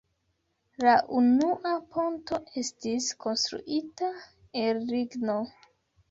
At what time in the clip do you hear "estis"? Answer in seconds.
2.61-3.09